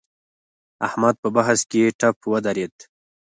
[0.87, 2.75] احمد په بحث کې ټپ ودرېد.